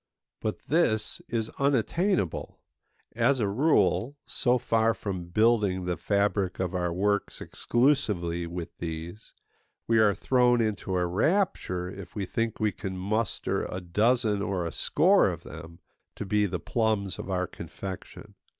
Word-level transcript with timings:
But 0.39 0.61
this 0.63 1.21
is 1.27 1.51
unattainable. 1.59 2.59
As 3.15 3.39
a 3.39 3.47
rule, 3.47 4.17
so 4.25 4.57
far 4.57 4.95
from 4.95 5.25
building 5.25 5.85
the 5.85 5.95
fabric 5.95 6.59
of 6.59 6.73
our 6.73 6.91
works 6.91 7.39
exclusively 7.39 8.47
with 8.47 8.75
these, 8.79 9.31
we 9.85 9.99
are 9.99 10.15
thrown 10.15 10.59
into 10.59 10.95
a 10.95 11.05
rapture 11.05 11.87
if 11.87 12.15
we 12.15 12.25
think 12.25 12.59
we 12.59 12.71
can 12.71 12.97
muster 12.97 13.63
a 13.65 13.79
dozen 13.79 14.41
or 14.41 14.65
a 14.65 14.73
score 14.73 15.29
of 15.29 15.43
them, 15.43 15.77
to 16.15 16.25
be 16.25 16.47
the 16.47 16.59
plums 16.59 17.19
of 17.19 17.29
our 17.29 17.45
confection. 17.45 18.33